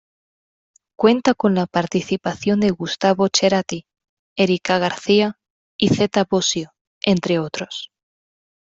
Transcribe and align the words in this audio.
Cuenta 0.97 1.35
con 1.35 1.53
la 1.53 1.67
participación 1.67 2.59
de 2.61 2.71
Gustavo 2.71 3.27
Cerati, 3.31 3.85
Erica 4.35 4.79
García 4.79 5.37
y 5.77 5.89
Zeta 5.89 6.25
Bosio, 6.27 6.71
entre 7.03 7.37
otros. 7.37 7.91